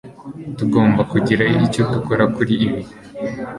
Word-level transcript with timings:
tugomba 0.57 1.01
kugira 1.11 1.43
icyo 1.65 1.81
dukora 1.93 2.23
kuri 2.35 2.53
ibi 2.65 2.81